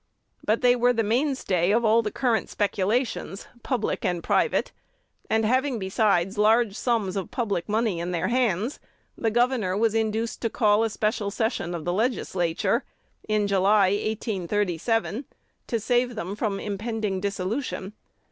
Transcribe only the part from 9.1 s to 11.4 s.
the governor was induced to call a special